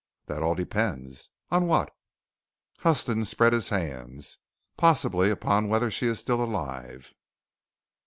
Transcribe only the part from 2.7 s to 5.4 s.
Huston spread his hands. "Possibly